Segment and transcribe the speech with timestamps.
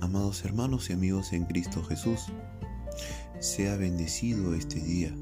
[0.00, 2.26] amados hermanos y amigos en Cristo Jesús.
[3.40, 5.14] Sea bendecido este día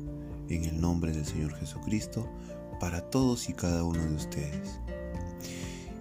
[0.48, 2.28] en el nombre del Señor Jesucristo
[2.80, 4.80] para todos y cada uno de ustedes.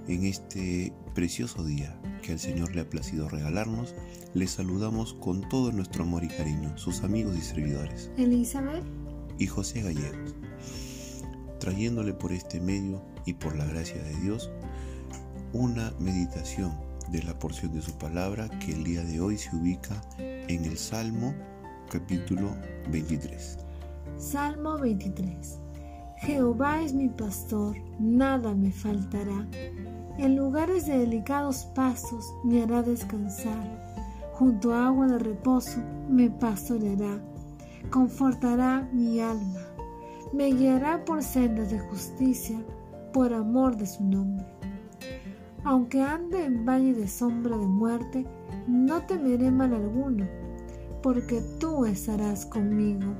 [0.07, 3.95] En este precioso día que el Señor le ha placido regalarnos,
[4.33, 8.11] les saludamos con todo nuestro amor y cariño, sus amigos y servidores.
[8.17, 8.83] Elizabeth
[9.37, 10.35] y José Gallegos,
[11.59, 14.49] trayéndole por este medio y por la gracia de Dios
[15.53, 20.01] una meditación de la porción de su palabra que el día de hoy se ubica
[20.17, 21.33] en el Salmo
[21.89, 22.49] capítulo
[22.91, 23.57] 23.
[24.17, 25.59] Salmo 23.
[26.17, 29.47] Jehová es mi pastor, nada me faltará.
[30.17, 33.85] En lugares de delicados pasos me hará descansar.
[34.33, 35.79] Junto a agua de reposo
[36.09, 37.21] me pastoreará.
[37.91, 39.61] Confortará mi alma.
[40.33, 42.57] Me guiará por sendas de justicia,
[43.13, 44.54] por amor de su nombre.
[45.65, 48.23] Aunque ande en valle de sombra de muerte,
[48.67, 50.27] no temeré mal alguno,
[51.01, 53.15] porque tú estarás conmigo.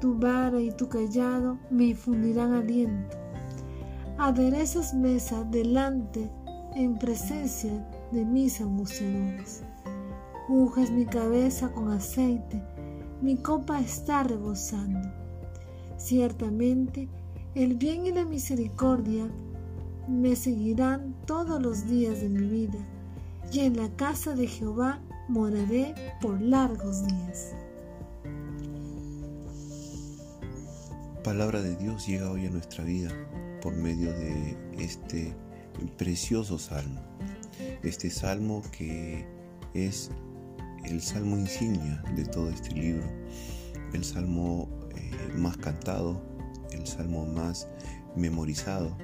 [0.00, 3.16] Tu vara y tu callado me infundirán aliento.
[4.18, 6.28] Aderezas mesa delante
[6.74, 9.62] en presencia de mis angustiadores.
[10.48, 12.60] Unges mi cabeza con aceite,
[13.22, 15.08] mi copa está rebosando.
[15.96, 17.08] Ciertamente,
[17.54, 19.30] el bien y la misericordia
[20.08, 22.78] me seguirán todos los días de mi vida,
[23.52, 27.54] y en la casa de Jehová moraré por largos días.
[31.22, 33.10] Palabra de Dios llega hoy a nuestra vida
[33.60, 35.34] por medio de este
[35.98, 37.02] precioso salmo.
[37.82, 39.26] Este salmo que
[39.74, 40.10] es
[40.84, 43.04] el salmo insignia de todo este libro,
[43.92, 46.22] el salmo eh, más cantado,
[46.70, 47.68] el salmo más
[48.16, 48.96] memorizado,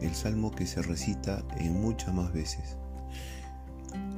[0.00, 2.76] el salmo que se recita en muchas más veces.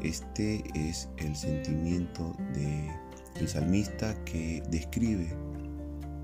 [0.03, 5.35] Este es el sentimiento del salmista que describe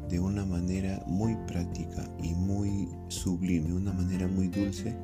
[0.08, 4.96] de una manera muy práctica y muy sublime, una manera muy dulce,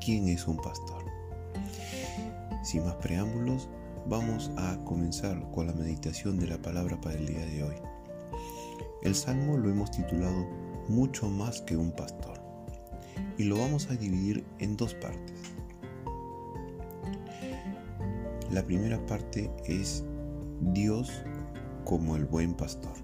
[0.00, 1.04] quién es un pastor.
[2.62, 3.68] Sin más preámbulos,
[4.08, 7.76] vamos a comenzar con la meditación de la palabra para el día de hoy.
[9.02, 10.46] El salmo lo hemos titulado
[10.88, 12.35] Mucho más que un pastor
[13.38, 15.40] y lo vamos a dividir en dos partes.
[18.50, 20.04] La primera parte es
[20.60, 21.10] Dios
[21.84, 22.94] como el buen pastor.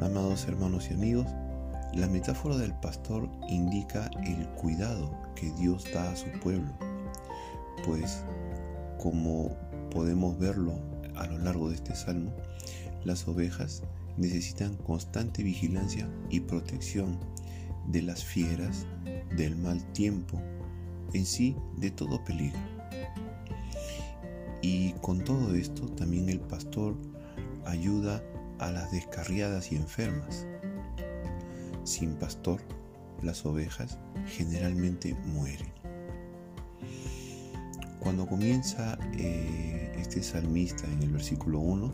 [0.00, 1.26] Amados hermanos y amigos,
[1.94, 6.72] la metáfora del pastor indica el cuidado que Dios da a su pueblo,
[7.84, 8.24] pues
[8.98, 9.56] como
[9.90, 10.74] podemos verlo
[11.16, 12.32] a lo largo de este salmo,
[13.04, 13.82] las ovejas
[14.16, 17.18] necesitan constante vigilancia y protección
[17.86, 18.86] de las fieras,
[19.36, 20.40] del mal tiempo,
[21.12, 22.58] en sí de todo peligro.
[24.62, 26.94] Y con todo esto también el pastor
[27.64, 28.22] ayuda
[28.58, 30.46] a las descarriadas y enfermas.
[31.84, 32.60] Sin pastor,
[33.22, 35.72] las ovejas generalmente mueren.
[38.00, 41.92] Cuando comienza eh, este salmista en el versículo 1,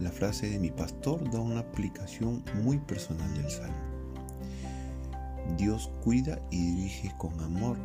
[0.00, 3.93] la frase de mi pastor da una aplicación muy personal del salmo.
[5.56, 7.76] Dios cuida y dirige con amor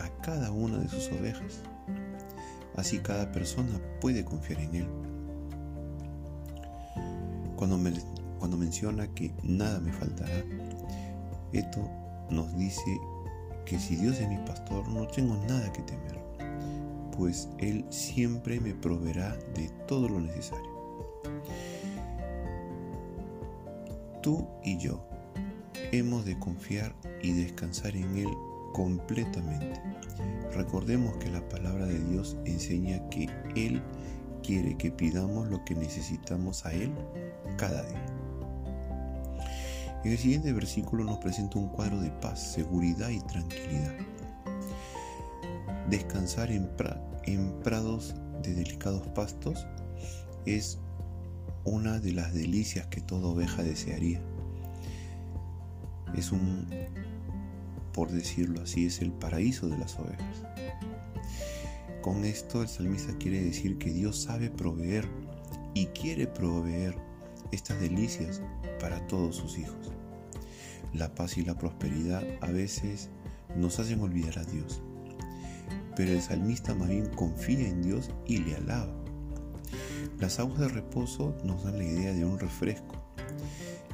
[0.00, 1.60] a cada una de sus ovejas.
[2.76, 4.88] Así cada persona puede confiar en Él.
[7.56, 7.78] Cuando,
[8.38, 10.42] cuando menciona que nada me faltará,
[11.52, 11.88] esto
[12.30, 12.98] nos dice
[13.66, 16.18] que si Dios es mi pastor no tengo nada que temer,
[17.16, 20.72] pues Él siempre me proveerá de todo lo necesario.
[24.22, 25.04] Tú y yo
[25.92, 28.28] hemos de confiar y descansar en Él
[28.72, 29.80] completamente.
[30.54, 33.82] Recordemos que la palabra de Dios enseña que Él
[34.42, 36.92] quiere que pidamos lo que necesitamos a Él
[37.58, 38.06] cada día.
[40.04, 43.94] En el siguiente versículo nos presenta un cuadro de paz, seguridad y tranquilidad.
[45.90, 46.70] Descansar en,
[47.24, 49.66] en prados de delicados pastos
[50.46, 50.78] es
[51.64, 54.20] una de las delicias que toda oveja desearía
[56.16, 56.66] es un,
[57.92, 60.44] por decirlo así, es el paraíso de las ovejas.
[62.02, 65.06] Con esto el salmista quiere decir que Dios sabe proveer
[65.74, 66.96] y quiere proveer
[67.52, 68.42] estas delicias
[68.80, 69.92] para todos sus hijos.
[70.92, 73.08] La paz y la prosperidad a veces
[73.56, 74.82] nos hacen olvidar a Dios,
[75.96, 78.92] pero el salmista más bien confía en Dios y le alaba.
[80.18, 83.02] Las aguas de reposo nos dan la idea de un refresco,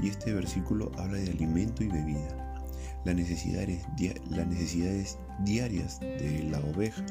[0.00, 2.64] y este versículo habla de alimento y bebida.
[3.04, 3.86] las necesidades,
[4.30, 7.04] las necesidades diarias de la oveja.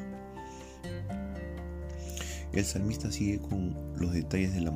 [2.52, 4.72] El salmista sigue con los detalles de la,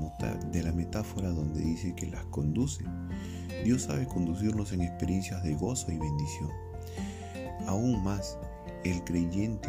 [0.51, 2.85] de la metáfora donde dice que las conduce.
[3.65, 6.51] Dios sabe conducirnos en experiencias de gozo y bendición.
[7.67, 8.39] Aún más,
[8.85, 9.69] el creyente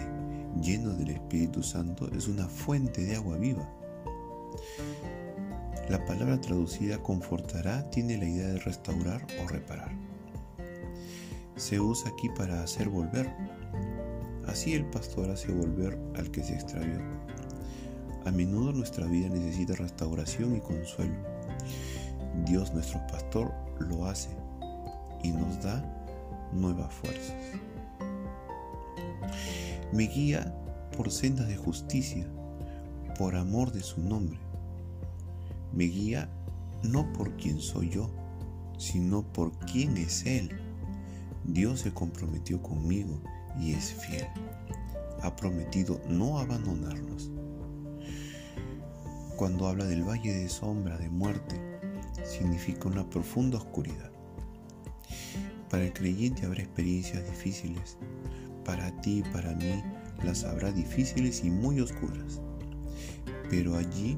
[0.61, 3.69] lleno del Espíritu Santo es una fuente de agua viva.
[5.89, 9.91] La palabra traducida confortará tiene la idea de restaurar o reparar.
[11.57, 13.29] Se usa aquí para hacer volver.
[14.47, 16.99] Así el pastor hace volver al que se extravió.
[18.25, 21.15] A menudo nuestra vida necesita restauración y consuelo.
[22.45, 24.29] Dios nuestro pastor lo hace
[25.21, 25.83] y nos da
[26.53, 27.35] nuevas fuerzas.
[29.91, 30.55] Me guía
[30.95, 32.25] por sendas de justicia,
[33.17, 34.39] por amor de su nombre.
[35.73, 36.29] Me guía
[36.83, 38.09] no por quien soy yo,
[38.77, 40.51] sino por quién es Él.
[41.45, 43.21] Dios se comprometió conmigo
[43.59, 44.27] y es fiel.
[45.21, 47.31] Ha prometido no abandonarnos.
[49.35, 51.59] Cuando habla del valle de sombra de muerte,
[52.23, 54.11] significa una profunda oscuridad.
[55.69, 57.97] Para el creyente habrá experiencias difíciles.
[58.63, 59.83] Para ti y para mí
[60.23, 62.41] las habrá difíciles y muy oscuras.
[63.49, 64.17] Pero allí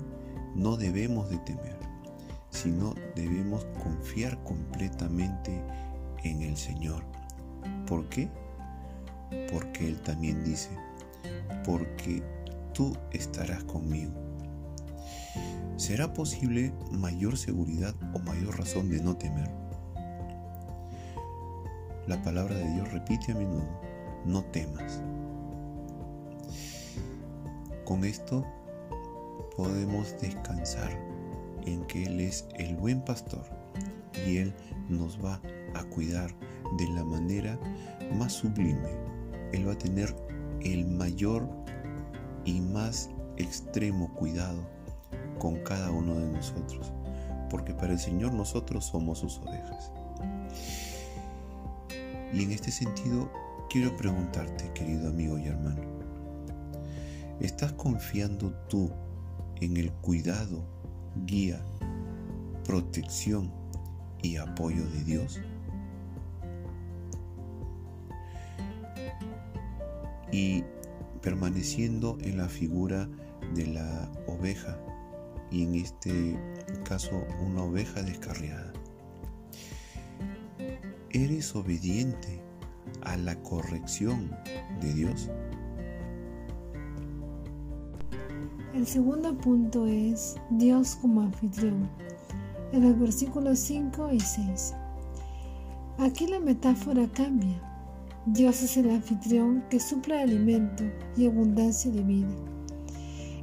[0.56, 1.78] no debemos de temer,
[2.50, 5.62] sino debemos confiar completamente
[6.24, 7.04] en el Señor.
[7.86, 8.30] ¿Por qué?
[9.52, 10.70] Porque Él también dice,
[11.66, 12.24] porque
[12.74, 14.14] tú estarás conmigo.
[15.76, 19.52] ¿Será posible mayor seguridad o mayor razón de no temer?
[22.08, 23.68] La palabra de Dios repite a menudo,
[24.26, 25.02] no temas.
[27.84, 28.46] Con esto
[29.56, 30.90] podemos descansar
[31.66, 33.44] en que Él es el buen pastor
[34.26, 34.54] y Él
[34.90, 35.42] nos va
[35.74, 36.34] a cuidar
[36.78, 37.60] de la manera
[38.18, 38.90] más sublime.
[39.52, 40.16] Él va a tener
[40.62, 41.48] el mayor
[42.44, 44.68] y más extremo cuidado
[45.40, 46.92] con cada uno de nosotros,
[47.50, 49.92] porque para el Señor nosotros somos sus ovejas.
[52.34, 53.32] Y en este sentido,
[53.70, 55.96] quiero preguntarte, querido amigo y hermano,
[57.40, 58.90] ¿Estás confiando tú
[59.62, 60.64] en el cuidado,
[61.26, 61.64] guía,
[62.64, 63.52] protección
[64.22, 65.40] y apoyo de Dios?
[70.32, 70.64] Y
[71.22, 73.10] permaneciendo en la figura
[73.54, 74.78] de la oveja,
[75.52, 76.38] y en este
[76.84, 78.74] caso una oveja descarriada.
[81.12, 82.42] ¿Eres obediente
[83.02, 84.36] a la corrección
[84.82, 85.30] de Dios?
[88.76, 91.90] El segundo punto es Dios como anfitrión,
[92.74, 94.74] en los versículos 5 y 6.
[95.98, 97.58] Aquí la metáfora cambia.
[98.26, 100.84] Dios es el anfitrión que suple alimento
[101.16, 102.36] y abundancia de vida.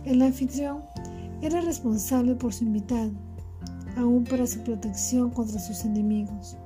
[0.05, 0.83] El anfitrión
[1.41, 3.13] era responsable por su invitado,
[3.97, 6.59] aún para su protección contra sus enemigos.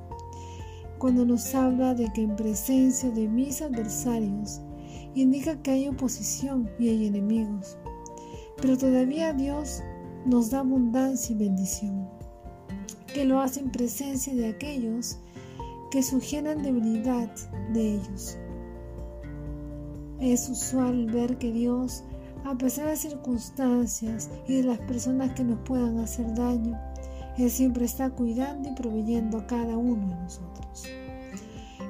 [0.98, 4.60] Cuando nos habla de que en presencia de mis adversarios,
[5.14, 7.78] indica que hay oposición y hay enemigos
[8.60, 9.82] pero todavía Dios
[10.24, 12.08] nos da abundancia y bendición,
[13.12, 15.18] que lo hace en presencia de aquellos
[15.90, 17.30] que sugieren debilidad
[17.72, 18.38] de ellos.
[20.20, 22.02] Es usual ver que Dios,
[22.44, 26.78] a pesar de circunstancias y de las personas que nos puedan hacer daño,
[27.36, 30.84] Él siempre está cuidando y proveyendo a cada uno de nosotros.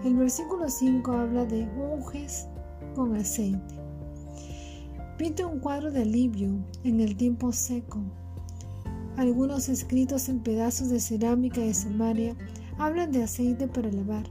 [0.05, 2.49] El versículo 5 habla de unges
[2.95, 3.76] con aceite.
[5.19, 6.51] Pinta un cuadro de alivio
[6.85, 8.03] en el tiempo seco.
[9.17, 12.37] Algunos escritos en pedazos de cerámica de Samaria
[12.77, 14.27] hablan de aceite para lavar.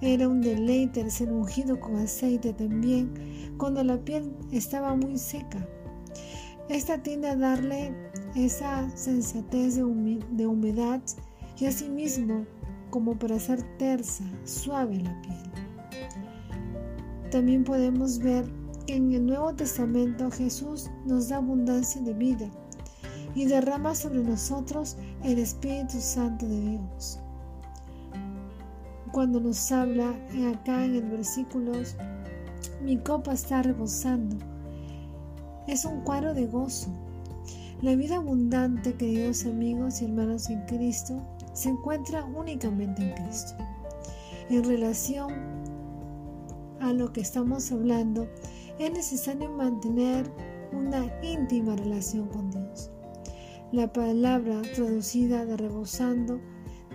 [0.00, 3.12] Era un deleite ser ungido con aceite también
[3.58, 5.66] cuando la piel estaba muy seca.
[6.68, 7.92] Esta tiende a darle
[8.36, 9.82] esa sensatez de,
[10.46, 11.02] humedad
[11.58, 12.46] y asimismo
[12.90, 15.36] como para hacer tersa, suave la piel.
[17.32, 18.57] También podemos ver
[18.88, 22.48] en el Nuevo Testamento Jesús nos da abundancia de vida
[23.34, 27.20] y derrama sobre nosotros el Espíritu Santo de Dios.
[29.12, 30.10] Cuando nos habla
[30.50, 31.72] acá en el versículo,
[32.82, 34.36] mi copa está rebosando,
[35.66, 36.88] es un cuadro de gozo.
[37.82, 43.54] La vida abundante, queridos amigos y hermanos en Cristo, se encuentra únicamente en Cristo.
[44.50, 45.57] En relación
[46.80, 48.28] a lo que estamos hablando,
[48.78, 50.30] es necesario mantener
[50.72, 52.90] una íntima relación con Dios.
[53.72, 56.40] La palabra traducida de rebosando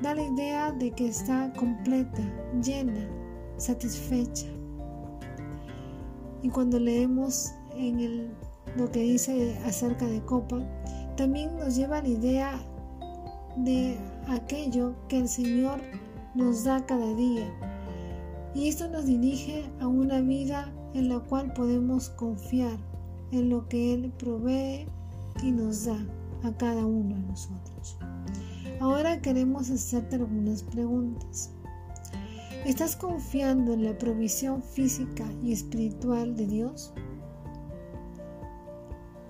[0.02, 2.22] da la idea de que está completa,
[2.62, 3.08] llena,
[3.58, 4.48] satisfecha.
[6.42, 8.32] Y cuando leemos en el,
[8.76, 10.60] lo que dice acerca de copa,
[11.16, 12.60] también nos lleva la idea
[13.58, 13.98] de
[14.28, 15.80] aquello que el Señor
[16.34, 17.48] nos da cada día.
[18.56, 22.78] Y esto nos dirige a una vida en la cual podemos confiar
[23.32, 24.88] en lo que Él provee
[25.42, 25.98] y nos da
[26.44, 27.98] a cada uno de nosotros.
[28.80, 31.52] Ahora queremos hacerte algunas preguntas.
[32.66, 36.94] ¿Estás confiando en la provisión física y espiritual de Dios?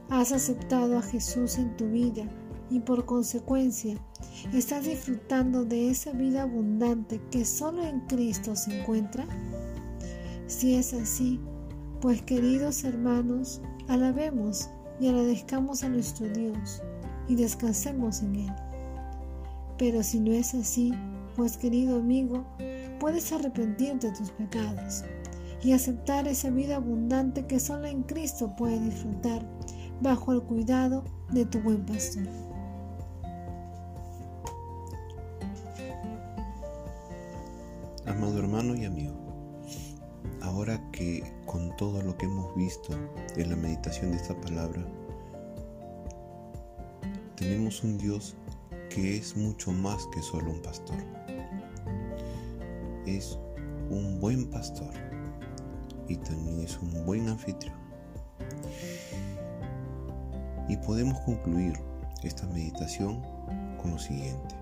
[0.10, 2.26] ¿Has aceptado a Jesús en tu vida
[2.70, 3.96] y por consecuencia
[4.54, 9.26] estás disfrutando de esa vida abundante que solo en Cristo se encuentra?
[10.48, 11.40] Si es así,
[12.02, 16.82] pues queridos hermanos, alabemos y agradezcamos a nuestro Dios
[17.28, 18.54] y descansemos en Él.
[19.78, 20.94] Pero si no es así,
[21.36, 22.46] pues querido amigo,
[23.00, 25.04] puedes arrepentirte de tus pecados
[25.64, 29.48] y aceptar esa vida abundante que solo en Cristo puedes disfrutar
[30.02, 32.53] bajo el cuidado de tu buen pastor.
[38.06, 39.16] Amado hermano y amigo,
[40.42, 42.94] ahora que con todo lo que hemos visto
[43.38, 44.86] en la meditación de esta palabra,
[47.38, 48.36] tenemos un Dios
[48.90, 50.98] que es mucho más que solo un pastor.
[53.06, 53.40] Es
[53.90, 54.94] un buen pastor
[56.10, 57.78] y también es un buen anfitrión.
[60.68, 61.80] Y podemos concluir
[62.22, 63.22] esta meditación
[63.82, 64.56] con lo siguiente.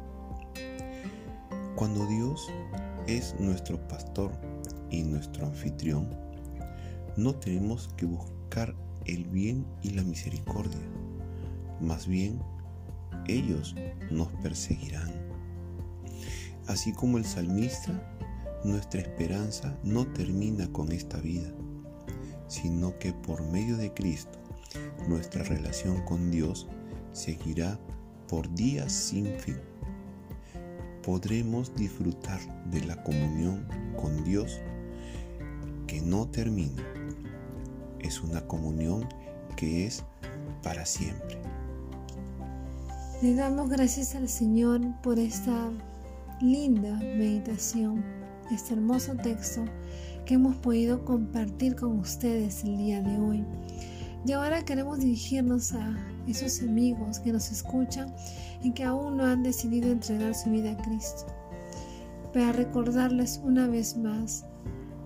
[1.75, 2.47] Cuando Dios
[3.07, 4.31] es nuestro pastor
[4.89, 6.09] y nuestro anfitrión,
[7.17, 10.81] no tenemos que buscar el bien y la misericordia,
[11.79, 12.41] más bien
[13.27, 13.75] ellos
[14.09, 15.11] nos perseguirán.
[16.67, 17.91] Así como el salmista,
[18.63, 21.51] nuestra esperanza no termina con esta vida,
[22.47, 24.39] sino que por medio de Cristo,
[25.07, 26.67] nuestra relación con Dios
[27.11, 27.79] seguirá
[28.27, 29.70] por días sin fin.
[31.03, 32.39] Podremos disfrutar
[32.69, 33.65] de la comunión
[33.99, 34.59] con Dios
[35.87, 36.83] que no termina.
[37.99, 39.07] Es una comunión
[39.55, 40.03] que es
[40.61, 41.39] para siempre.
[43.21, 45.71] Le damos gracias al Señor por esta
[46.39, 48.03] linda meditación,
[48.51, 49.65] este hermoso texto
[50.25, 53.45] que hemos podido compartir con ustedes el día de hoy.
[54.25, 55.97] Y ahora queremos dirigirnos a
[56.27, 58.13] esos amigos que nos escuchan
[58.63, 61.25] y que aún no han decidido entregar su vida a Cristo,
[62.33, 64.45] para recordarles una vez más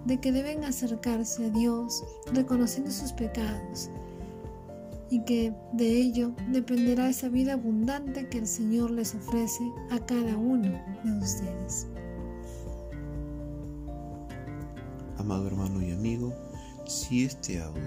[0.06, 2.04] de que deben acercarse a Dios
[2.34, 3.90] reconociendo sus pecados
[5.10, 10.36] y que de ello dependerá esa vida abundante que el Señor les ofrece a cada
[10.36, 11.88] uno de ustedes.
[15.18, 16.34] Amado hermano y amigo,
[16.86, 17.82] si este audio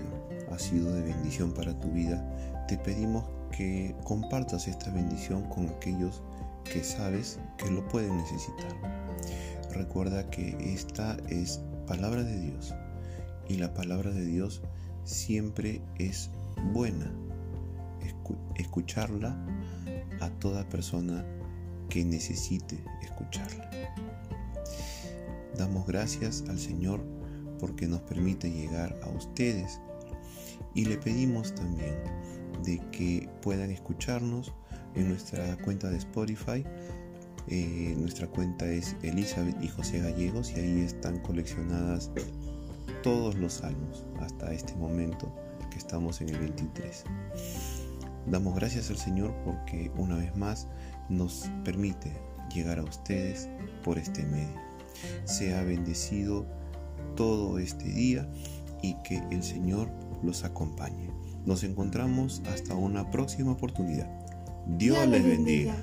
[0.50, 2.24] ha sido de bendición para tu vida,
[2.68, 6.22] te pedimos que compartas esta bendición con aquellos
[6.64, 8.76] que sabes que lo pueden necesitar.
[9.72, 12.74] Recuerda que esta es palabra de Dios
[13.48, 14.60] y la palabra de Dios
[15.04, 16.30] siempre es
[16.74, 17.10] buena
[18.56, 19.34] escucharla
[20.20, 21.24] a toda persona
[21.88, 23.70] que necesite escucharla.
[25.56, 27.02] Damos gracias al Señor
[27.58, 29.80] porque nos permite llegar a ustedes
[30.74, 31.94] y le pedimos también
[32.64, 34.52] de que puedan escucharnos
[34.94, 36.64] en nuestra cuenta de Spotify.
[37.48, 42.10] Eh, nuestra cuenta es Elizabeth y José Gallegos y ahí están coleccionadas
[43.02, 45.32] todos los salmos hasta este momento
[45.70, 47.04] que estamos en el 23.
[48.26, 50.68] Damos gracias al Señor porque una vez más
[51.08, 52.12] nos permite
[52.54, 53.48] llegar a ustedes
[53.82, 54.60] por este medio.
[55.24, 56.44] Sea bendecido
[57.16, 58.28] todo este día
[58.82, 59.88] y que el Señor
[60.22, 61.10] los acompañe.
[61.46, 64.08] Nos encontramos hasta una próxima oportunidad.
[64.66, 65.74] Dios, les bendiga.